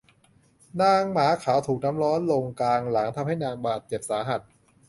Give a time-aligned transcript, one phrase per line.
[0.81, 4.41] นางหมาขาวถูกน้ำร้อนลงกลางหลังทำให้นางบาดเจ็บสาหัส